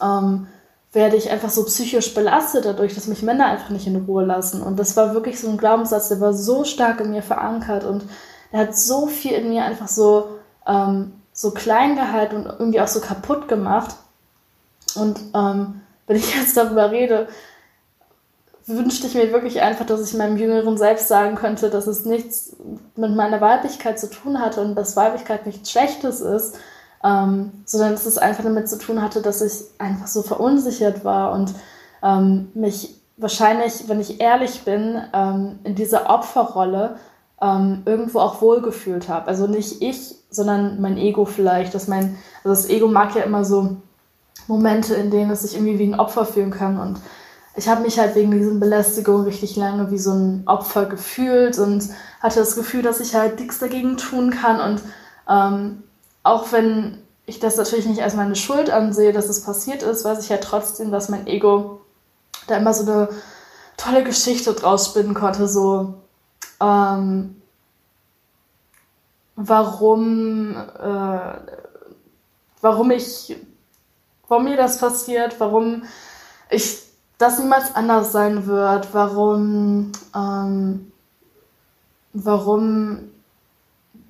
[0.00, 0.46] ähm,
[0.92, 4.62] werde ich einfach so psychisch belastet dadurch, dass mich Männer einfach nicht in Ruhe lassen.
[4.62, 8.04] Und das war wirklich so ein Glaubenssatz, der war so stark in mir verankert und
[8.52, 12.88] der hat so viel in mir einfach so, ähm, so klein gehalten und irgendwie auch
[12.88, 13.96] so kaputt gemacht.
[14.94, 17.28] Und ähm, wenn ich jetzt darüber rede,
[18.66, 22.54] wünschte ich mir wirklich einfach, dass ich meinem jüngeren Selbst sagen könnte, dass es nichts
[22.96, 26.58] mit meiner Weiblichkeit zu tun hatte und dass Weiblichkeit nichts Schlechtes ist,
[27.04, 31.32] ähm, sondern dass es einfach damit zu tun hatte, dass ich einfach so verunsichert war
[31.32, 31.54] und
[32.02, 36.96] ähm, mich wahrscheinlich, wenn ich ehrlich bin, ähm, in dieser Opferrolle
[37.40, 39.28] ähm, irgendwo auch wohlgefühlt habe.
[39.28, 41.74] Also nicht ich, sondern mein Ego vielleicht.
[41.74, 43.76] Dass mein, also das Ego mag ja immer so
[44.46, 46.98] Momente, in denen es sich irgendwie wie ein Opfer fühlen kann und
[47.54, 51.84] ich habe mich halt wegen diesen Belästigungen richtig lange wie so ein Opfer gefühlt und
[52.20, 54.82] hatte das Gefühl, dass ich halt nichts dagegen tun kann und
[55.28, 55.82] ähm,
[56.22, 60.22] auch wenn ich das natürlich nicht als meine Schuld ansehe, dass es passiert ist, weiß
[60.22, 61.80] ich ja trotzdem, dass mein Ego
[62.46, 63.08] da immer so eine
[63.76, 65.94] tolle Geschichte draus spinnen konnte, so
[66.60, 67.42] ähm,
[69.36, 71.34] warum, äh,
[72.60, 73.36] warum ich,
[74.28, 75.84] warum mir das passiert, warum
[76.50, 76.82] ich
[77.18, 80.92] das niemals anders sein wird, warum, ähm,
[82.12, 83.11] warum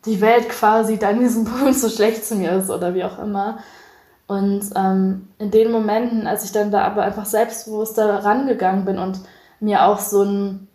[0.05, 3.19] die Welt quasi dann in diesem Punkt so schlecht zu mir ist oder wie auch
[3.19, 3.59] immer.
[4.27, 9.21] Und ähm, in den Momenten, als ich dann da aber einfach selbstbewusster rangegangen bin und
[9.61, 10.69] mir auch so ein,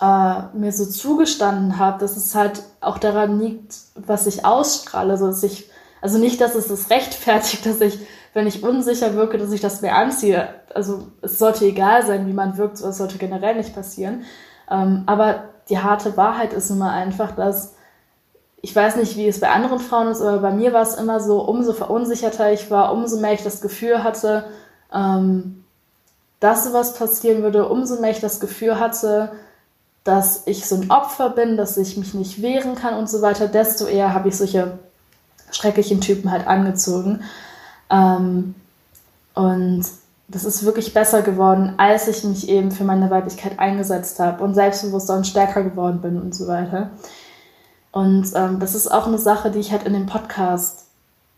[0.00, 5.26] äh, mir so zugestanden habe, dass es halt auch daran liegt, was ich ausstrahle, so
[5.28, 5.70] dass ich,
[6.02, 7.98] also nicht, dass es das rechtfertigt, dass ich,
[8.34, 10.48] wenn ich unsicher wirke, dass ich das mehr anziehe.
[10.74, 14.24] Also es sollte egal sein, wie man wirkt, so es sollte generell nicht passieren.
[14.70, 17.74] Ähm, aber die harte Wahrheit ist nun mal einfach, dass
[18.64, 21.20] ich weiß nicht, wie es bei anderen Frauen ist, aber bei mir war es immer
[21.20, 24.46] so, umso verunsicherter ich war, umso mehr ich das Gefühl hatte,
[24.90, 25.64] ähm,
[26.40, 29.32] dass sowas passieren würde, umso mehr ich das Gefühl hatte,
[30.02, 33.48] dass ich so ein Opfer bin, dass ich mich nicht wehren kann und so weiter,
[33.48, 34.78] desto eher habe ich solche
[35.50, 37.22] schrecklichen Typen halt angezogen.
[37.90, 38.54] Ähm,
[39.34, 39.84] und
[40.28, 44.54] das ist wirklich besser geworden, als ich mich eben für meine Weiblichkeit eingesetzt habe und
[44.54, 46.88] selbstbewusster und stärker geworden bin und so weiter.
[47.94, 50.86] Und ähm, das ist auch eine Sache, die ich halt in dem Podcast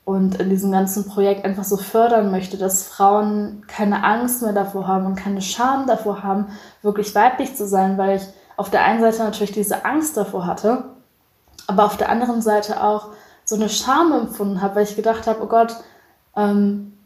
[0.07, 4.89] und in diesem ganzen Projekt einfach so fördern möchte, dass Frauen keine Angst mehr davor
[4.89, 6.47] haben und keine Scham davor haben,
[6.81, 8.23] wirklich weiblich zu sein, weil ich
[8.57, 10.85] auf der einen Seite natürlich diese Angst davor hatte,
[11.67, 13.09] aber auf der anderen Seite auch
[13.45, 15.77] so eine Scham empfunden habe, weil ich gedacht habe, oh Gott,
[16.37, 16.97] ähm,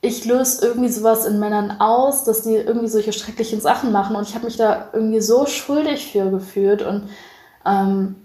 [0.00, 4.28] ich löse irgendwie sowas in Männern aus, dass die irgendwie solche schrecklichen Sachen machen und
[4.28, 7.08] ich habe mich da irgendwie so schuldig für gefühlt und
[7.64, 8.16] ähm,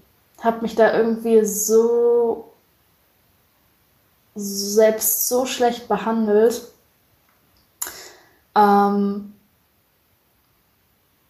[0.43, 2.49] habe mich da irgendwie so
[4.36, 6.62] selbst so schlecht behandelt.
[8.56, 9.34] Ähm,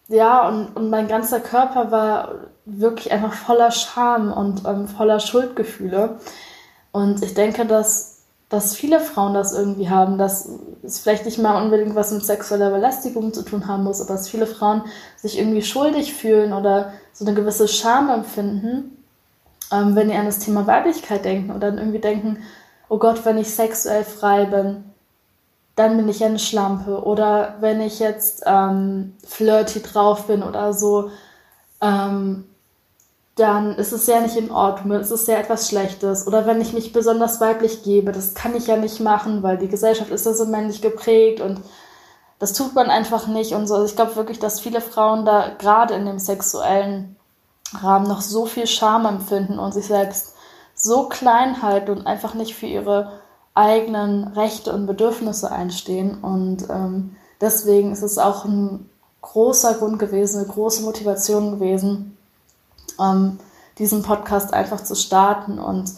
[0.07, 6.19] ja, und, und mein ganzer Körper war wirklich einfach voller Scham und ähm, voller Schuldgefühle.
[6.91, 10.49] Und ich denke, dass, dass viele Frauen das irgendwie haben, dass
[10.83, 14.29] es vielleicht nicht mal unbedingt was mit sexueller Belästigung zu tun haben muss, aber dass
[14.29, 14.83] viele Frauen
[15.15, 18.98] sich irgendwie schuldig fühlen oder so eine gewisse Scham empfinden
[19.71, 22.43] ähm, wenn die an das Thema Weiblichkeit denken und dann irgendwie denken,
[22.89, 24.83] oh Gott, wenn ich sexuell frei bin,
[25.75, 27.03] dann bin ich ja eine Schlampe.
[27.03, 31.11] Oder wenn ich jetzt ähm, flirty drauf bin oder so,
[31.81, 32.45] ähm,
[33.35, 36.27] dann ist es ja nicht in Ordnung, es ist ja etwas Schlechtes.
[36.27, 39.69] Oder wenn ich mich besonders weiblich gebe, das kann ich ja nicht machen, weil die
[39.69, 41.61] Gesellschaft ist ja so männlich geprägt und
[42.39, 43.75] das tut man einfach nicht und so.
[43.75, 47.15] Also ich glaube wirklich, dass viele Frauen da gerade in dem sexuellen
[47.73, 50.33] Rahmen noch so viel Scham empfinden und sich selbst
[50.73, 53.19] so klein halten und einfach nicht für ihre
[53.53, 56.19] eigenen Rechte und Bedürfnisse einstehen.
[56.21, 58.89] Und ähm, deswegen ist es auch ein
[59.21, 62.17] großer Grund gewesen, eine große Motivation gewesen,
[62.99, 63.39] ähm,
[63.77, 65.91] diesen Podcast einfach zu starten und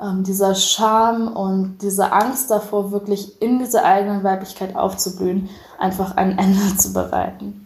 [0.00, 6.38] ähm, dieser Scham und diese Angst davor, wirklich in diese eigene Weiblichkeit aufzublühen, einfach ein
[6.38, 7.63] Ende zu bereiten.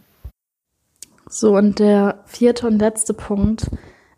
[1.28, 3.70] So, und der vierte und letzte Punkt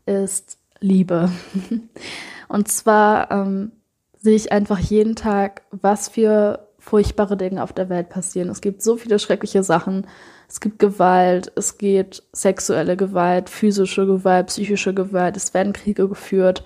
[0.07, 1.31] ist Liebe.
[2.49, 3.73] und zwar ähm,
[4.17, 8.49] sehe ich einfach jeden Tag, was für furchtbare Dinge auf der Welt passieren.
[8.49, 10.07] Es gibt so viele schreckliche Sachen.
[10.49, 16.65] Es gibt Gewalt, es geht sexuelle Gewalt, physische Gewalt, psychische Gewalt, es werden Kriege geführt,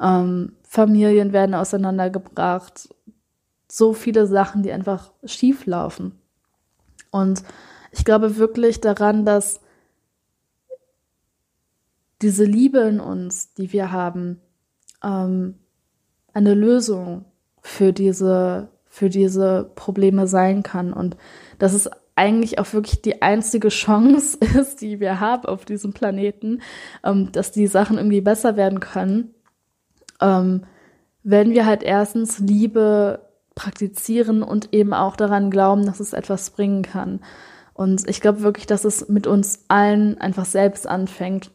[0.00, 2.88] ähm, Familien werden auseinandergebracht.
[3.70, 6.18] So viele Sachen, die einfach schief laufen.
[7.10, 7.42] Und
[7.90, 9.60] ich glaube wirklich daran, dass
[12.22, 14.40] diese Liebe in uns, die wir haben,
[15.02, 15.54] ähm,
[16.32, 17.24] eine Lösung
[17.60, 20.92] für diese, für diese Probleme sein kann.
[20.92, 21.16] Und
[21.58, 26.62] dass es eigentlich auch wirklich die einzige Chance ist, die wir haben auf diesem Planeten,
[27.04, 29.34] ähm, dass die Sachen irgendwie besser werden können,
[30.20, 30.64] ähm,
[31.22, 33.20] wenn wir halt erstens Liebe
[33.54, 37.20] praktizieren und eben auch daran glauben, dass es etwas bringen kann.
[37.74, 41.52] Und ich glaube wirklich, dass es mit uns allen einfach selbst anfängt.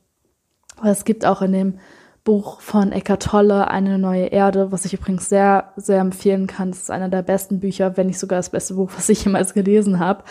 [0.83, 1.79] Aber es gibt auch in dem
[2.25, 6.71] Buch von Eckart Tolle, Eine neue Erde, was ich übrigens sehr, sehr empfehlen kann.
[6.71, 9.53] Das ist einer der besten Bücher, wenn nicht sogar das beste Buch, was ich jemals
[9.53, 10.25] gelesen habe.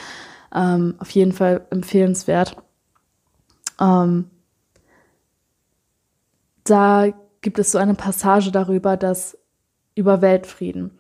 [0.55, 2.59] Ähm, auf jeden Fall empfehlenswert.
[3.81, 4.29] Ähm,
[6.65, 7.07] da
[7.41, 9.39] gibt es so eine Passage darüber, dass
[9.95, 10.99] über Weltfrieden.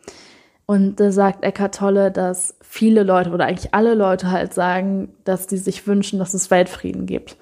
[0.64, 5.46] Und da sagt Eckart Tolle, dass viele Leute oder eigentlich alle Leute halt sagen, dass
[5.46, 7.36] die sich wünschen, dass es Weltfrieden gibt.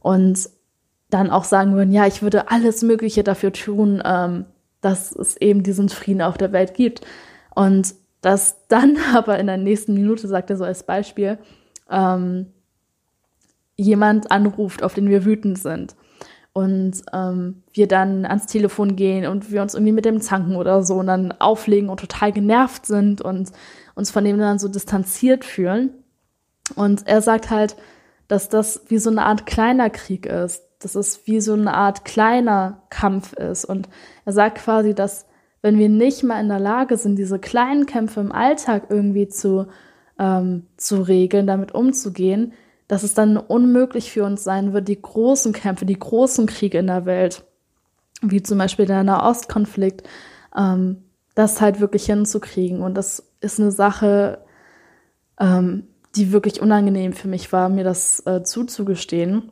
[0.00, 0.50] Und
[1.10, 4.46] dann auch sagen würden, ja, ich würde alles Mögliche dafür tun, ähm,
[4.80, 7.06] dass es eben diesen Frieden auf der Welt gibt.
[7.54, 11.38] Und dass dann aber in der nächsten Minute, sagt er so als Beispiel,
[11.90, 12.46] ähm,
[13.76, 15.94] jemand anruft, auf den wir wütend sind.
[16.52, 20.82] Und ähm, wir dann ans Telefon gehen und wir uns irgendwie mit dem zanken oder
[20.82, 23.52] so und dann auflegen und total genervt sind und
[23.94, 25.90] uns von dem dann so distanziert fühlen.
[26.74, 27.76] Und er sagt halt,
[28.26, 32.04] dass das wie so eine Art kleiner Krieg ist, dass es wie so eine Art
[32.04, 33.64] kleiner Kampf ist.
[33.64, 33.88] Und
[34.24, 35.26] er sagt quasi, dass
[35.60, 39.66] wenn wir nicht mal in der Lage sind, diese kleinen Kämpfe im Alltag irgendwie zu,
[40.16, 42.52] ähm, zu regeln, damit umzugehen,
[42.86, 46.86] dass es dann unmöglich für uns sein wird, die großen Kämpfe, die großen Kriege in
[46.86, 47.44] der Welt,
[48.22, 50.08] wie zum Beispiel der Nahostkonflikt,
[50.56, 51.02] ähm,
[51.34, 52.80] das halt wirklich hinzukriegen.
[52.80, 54.44] Und das ist eine Sache,
[55.40, 59.50] ähm, die wirklich unangenehm für mich war, mir das äh, zuzugestehen.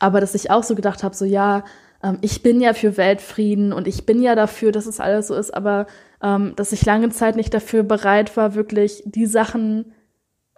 [0.00, 1.62] Aber dass ich auch so gedacht habe, so ja,
[2.02, 5.34] ähm, ich bin ja für Weltfrieden und ich bin ja dafür, dass es alles so
[5.34, 5.86] ist, aber
[6.22, 9.92] ähm, dass ich lange Zeit nicht dafür bereit war, wirklich die Sachen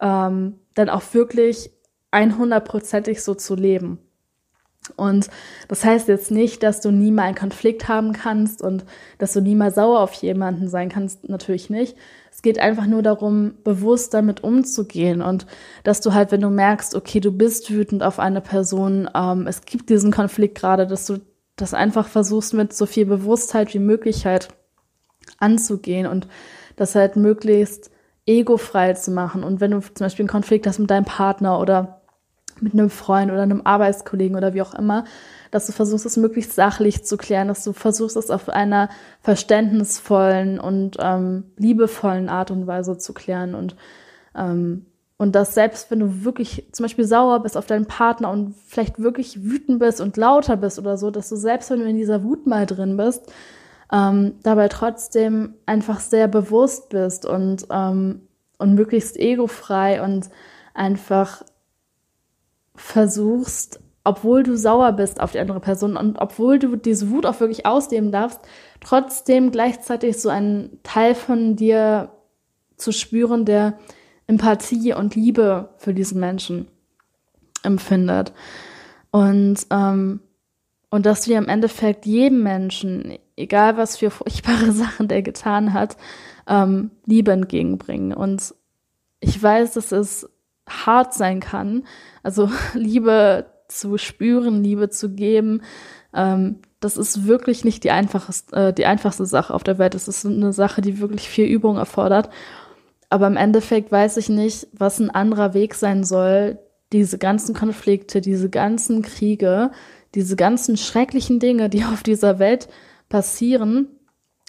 [0.00, 1.70] ähm, dann auch wirklich
[2.12, 3.98] 100%ig so zu leben.
[4.96, 5.28] Und
[5.68, 8.84] das heißt jetzt nicht, dass du nie mal einen Konflikt haben kannst und
[9.18, 11.96] dass du nie mal sauer auf jemanden sein kannst, natürlich nicht.
[12.42, 15.46] Es geht einfach nur darum, bewusst damit umzugehen und
[15.84, 19.64] dass du halt, wenn du merkst, okay, du bist wütend auf eine Person, ähm, es
[19.64, 21.20] gibt diesen Konflikt gerade, dass du
[21.54, 24.48] das einfach versuchst mit so viel Bewusstheit wie möglich halt
[25.38, 26.26] anzugehen und
[26.74, 27.92] das halt möglichst
[28.26, 29.44] egofrei zu machen.
[29.44, 32.01] Und wenn du zum Beispiel einen Konflikt hast mit deinem Partner oder
[32.62, 35.04] mit einem Freund oder einem Arbeitskollegen oder wie auch immer,
[35.50, 38.88] dass du versuchst, es möglichst sachlich zu klären, dass du versuchst, es auf einer
[39.20, 43.54] verständnisvollen und ähm, liebevollen Art und Weise zu klären.
[43.54, 43.76] Und
[44.36, 44.86] ähm,
[45.22, 48.98] und dass selbst wenn du wirklich zum Beispiel sauer bist auf deinen Partner und vielleicht
[48.98, 52.24] wirklich wütend bist und lauter bist oder so, dass du selbst wenn du in dieser
[52.24, 53.30] Wut mal drin bist,
[53.92, 58.22] ähm, dabei trotzdem einfach sehr bewusst bist und, ähm,
[58.58, 60.28] und möglichst egofrei und
[60.74, 61.44] einfach
[62.74, 67.40] versuchst, obwohl du sauer bist auf die andere Person und obwohl du diese Wut auch
[67.40, 68.40] wirklich ausleben darfst,
[68.80, 72.10] trotzdem gleichzeitig so einen Teil von dir
[72.76, 73.78] zu spüren, der
[74.26, 76.66] Empathie und Liebe für diesen Menschen
[77.62, 78.32] empfindet.
[79.10, 80.20] Und, ähm,
[80.90, 85.96] und dass wir im Endeffekt jedem Menschen, egal was für furchtbare Sachen der getan hat,
[86.48, 88.12] ähm, Liebe entgegenbringen.
[88.14, 88.54] Und
[89.20, 90.28] ich weiß, dass es
[90.68, 91.84] hart sein kann,
[92.22, 95.62] also Liebe zu spüren, Liebe zu geben.
[96.14, 99.94] Ähm, das ist wirklich nicht die einfachste, äh, die einfachste Sache auf der Welt.
[99.94, 102.28] Das ist eine Sache, die wirklich viel Übung erfordert.
[103.08, 106.58] Aber im Endeffekt weiß ich nicht, was ein anderer Weg sein soll,
[106.92, 109.70] diese ganzen Konflikte, diese ganzen Kriege,
[110.14, 112.68] diese ganzen schrecklichen Dinge, die auf dieser Welt
[113.08, 113.88] passieren,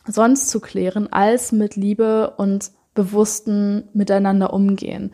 [0.05, 5.13] sonst zu klären, als mit Liebe und bewussten Miteinander umgehen.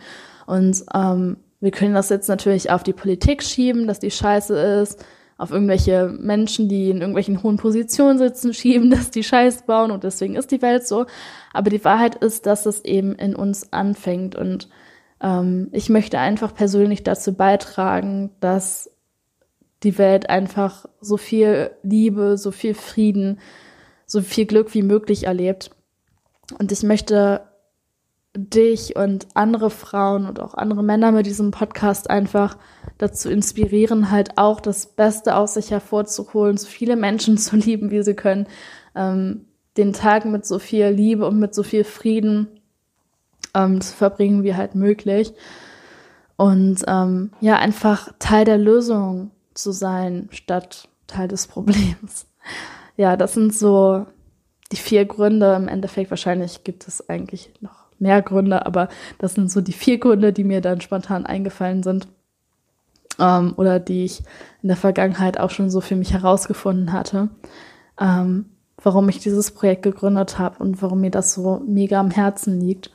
[0.49, 5.05] Und ähm, wir können das jetzt natürlich auf die Politik schieben, dass die scheiße ist,
[5.37, 10.03] auf irgendwelche Menschen, die in irgendwelchen hohen Positionen sitzen, schieben, dass die Scheiß bauen und
[10.03, 11.05] deswegen ist die Welt so.
[11.53, 14.69] Aber die Wahrheit ist, dass es eben in uns anfängt und
[15.21, 18.89] ähm, ich möchte einfach persönlich dazu beitragen, dass
[19.83, 23.39] die Welt einfach so viel Liebe, so viel Frieden,
[24.07, 25.69] so viel Glück wie möglich erlebt.
[26.57, 27.48] Und ich möchte
[28.35, 32.57] dich und andere Frauen und auch andere Männer mit diesem Podcast einfach
[32.97, 38.03] dazu inspirieren, halt auch das Beste aus sich hervorzuholen, so viele Menschen zu lieben, wie
[38.03, 38.47] sie können,
[38.95, 39.45] ähm,
[39.77, 42.47] den Tag mit so viel Liebe und mit so viel Frieden
[43.55, 45.33] ähm, zu verbringen, wie halt möglich.
[46.35, 52.27] Und ähm, ja, einfach Teil der Lösung zu sein, statt Teil des Problems.
[52.97, 54.07] Ja, das sind so
[54.73, 55.55] die vier Gründe.
[55.55, 59.97] Im Endeffekt wahrscheinlich gibt es eigentlich noch mehr Gründe, aber das sind so die vier
[59.99, 62.07] Gründe, die mir dann spontan eingefallen sind.
[63.19, 64.23] Ähm, oder die ich
[64.61, 67.29] in der Vergangenheit auch schon so für mich herausgefunden hatte.
[67.99, 68.45] Ähm,
[68.81, 72.91] warum ich dieses Projekt gegründet habe und warum mir das so mega am Herzen liegt.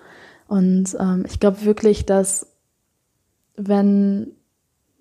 [0.49, 2.47] Und ähm, ich glaube wirklich, dass
[3.57, 4.33] wenn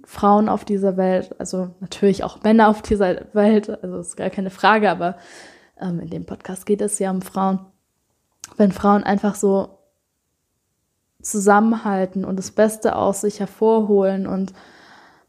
[0.05, 4.49] Frauen auf dieser Welt, also natürlich auch Männer auf dieser Welt, also ist gar keine
[4.49, 5.17] Frage, aber
[5.79, 7.59] ähm, in dem Podcast geht es ja um Frauen,
[8.57, 9.79] wenn Frauen einfach so
[11.23, 14.53] zusammenhalten und das Beste aus sich hervorholen und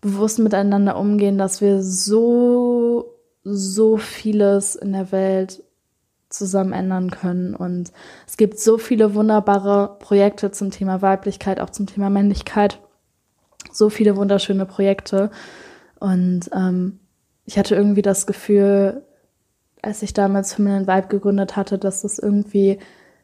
[0.00, 5.62] bewusst miteinander umgehen, dass wir so, so vieles in der Welt
[6.28, 7.54] zusammen ändern können.
[7.54, 7.92] Und
[8.26, 12.80] es gibt so viele wunderbare Projekte zum Thema Weiblichkeit, auch zum Thema Männlichkeit.
[13.72, 15.30] So viele wunderschöne Projekte.
[16.00, 17.00] Und ähm,
[17.46, 19.04] ich hatte irgendwie das Gefühl,
[19.80, 22.78] als ich damals Feminine Vibe gegründet hatte, dass das irgendwie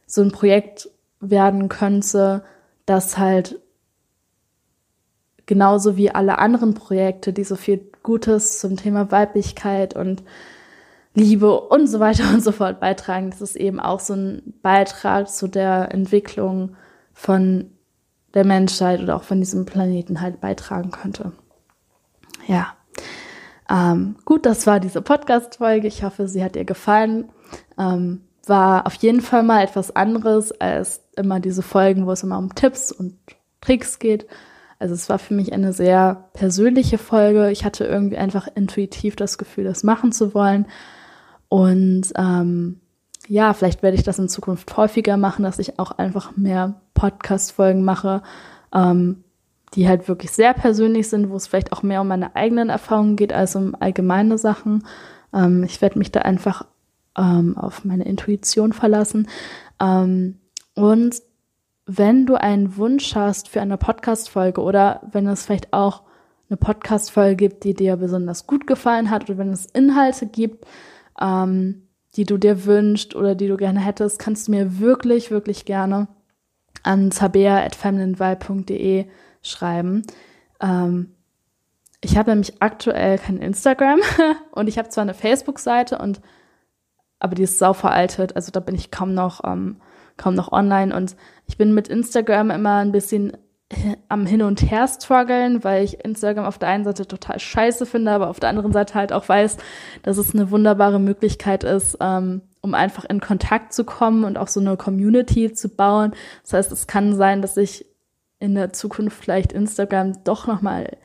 [0.06, 0.88] so ein Projekt
[1.20, 2.42] werden könnte,
[2.90, 3.60] das halt
[5.46, 10.24] genauso wie alle anderen Projekte, die so viel Gutes zum Thema Weiblichkeit und
[11.14, 13.30] Liebe und so weiter und so fort beitragen.
[13.30, 16.76] Das ist eben auch so ein Beitrag zu der Entwicklung
[17.12, 17.70] von
[18.34, 21.32] der Menschheit oder auch von diesem Planeten halt beitragen könnte.
[22.46, 22.74] Ja.
[23.68, 25.86] Ähm, gut, das war diese Podcast-Folge.
[25.86, 27.30] Ich hoffe, sie hat dir gefallen.
[27.78, 32.36] Ähm, war auf jeden Fall mal etwas anderes als immer diese Folgen, wo es immer
[32.36, 33.16] um Tipps und
[33.62, 34.26] Tricks geht.
[34.78, 37.50] Also es war für mich eine sehr persönliche Folge.
[37.50, 40.66] Ich hatte irgendwie einfach intuitiv das Gefühl, das machen zu wollen.
[41.48, 42.80] Und ähm,
[43.28, 47.84] ja, vielleicht werde ich das in Zukunft häufiger machen, dass ich auch einfach mehr Podcast-Folgen
[47.84, 48.22] mache,
[48.74, 49.24] ähm,
[49.74, 53.16] die halt wirklich sehr persönlich sind, wo es vielleicht auch mehr um meine eigenen Erfahrungen
[53.16, 54.84] geht als um allgemeine Sachen.
[55.32, 56.64] Ähm, ich werde mich da einfach
[57.16, 59.28] ähm, auf meine Intuition verlassen.
[59.80, 60.38] Ähm,
[60.74, 61.22] und
[61.86, 66.02] wenn du einen Wunsch hast für eine Podcast-Folge oder wenn es vielleicht auch
[66.48, 70.66] eine Podcast-Folge gibt, die dir besonders gut gefallen hat oder wenn es Inhalte gibt,
[71.20, 75.64] ähm, die du dir wünschst oder die du gerne hättest, kannst du mir wirklich, wirklich
[75.64, 76.08] gerne
[76.82, 79.06] an tabea.femininevibe.de
[79.42, 80.02] schreiben.
[80.60, 81.14] Ähm,
[82.00, 84.00] ich habe nämlich aktuell kein Instagram
[84.52, 86.20] und ich habe zwar eine Facebook-Seite und
[87.20, 89.76] aber die ist sau veraltet, also da bin ich kaum noch ähm,
[90.16, 91.16] kaum noch online und
[91.46, 93.36] ich bin mit Instagram immer ein bisschen
[94.08, 98.10] am Hin und Her strugglen, weil ich Instagram auf der einen Seite total scheiße finde,
[98.10, 99.58] aber auf der anderen Seite halt auch weiß,
[100.02, 104.48] dass es eine wunderbare Möglichkeit ist, ähm, um einfach in Kontakt zu kommen und auch
[104.48, 106.12] so eine Community zu bauen.
[106.42, 107.86] Das heißt, es kann sein, dass ich
[108.40, 110.96] in der Zukunft vielleicht Instagram doch nochmal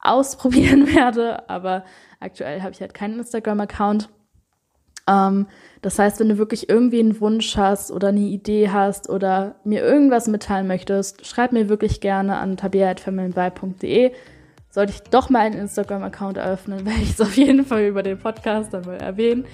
[0.00, 1.84] ausprobieren werde, aber
[2.20, 4.10] aktuell habe ich halt keinen Instagram-Account.
[5.08, 5.46] Ähm,
[5.82, 9.82] das heißt, wenn du wirklich irgendwie einen Wunsch hast oder eine Idee hast oder mir
[9.82, 14.12] irgendwas mitteilen möchtest, schreib mir wirklich gerne an tabea.familyby.de.
[14.70, 18.18] Sollte ich doch mal einen Instagram-Account eröffnen, werde ich es auf jeden Fall über den
[18.18, 19.44] Podcast dann erwähnen.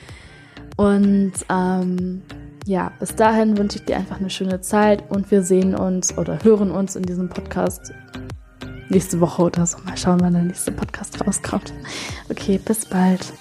[0.77, 2.23] Und ähm,
[2.65, 6.43] ja, bis dahin wünsche ich dir einfach eine schöne Zeit und wir sehen uns oder
[6.45, 7.93] hören uns in diesem Podcast
[8.93, 9.79] nächste Woche oder so.
[9.85, 11.73] Mal schauen, wann der nächste Podcast rauskommt.
[12.31, 13.33] Okay, bis bald.